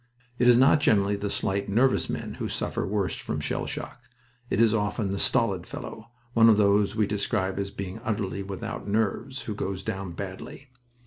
It 0.39 0.47
is 0.47 0.57
not 0.57 0.79
generally 0.79 1.15
the 1.15 1.29
slight, 1.29 1.69
nervous 1.69 2.09
men 2.09 2.33
who 2.39 2.47
suffer 2.47 2.87
worst 2.87 3.21
from 3.21 3.39
shell 3.39 3.67
shock. 3.67 4.01
It 4.49 4.59
is 4.59 4.73
often 4.73 5.11
the 5.11 5.19
stolid 5.19 5.67
fellow, 5.67 6.09
one 6.33 6.49
of 6.49 6.57
those 6.57 6.95
we 6.95 7.05
describe 7.05 7.59
as 7.59 7.69
being 7.69 7.99
utterly 7.99 8.41
without 8.41 8.87
nerves, 8.87 9.43
who 9.43 9.53
goes 9.53 9.83
down 9.83 10.13
badly. 10.13 10.71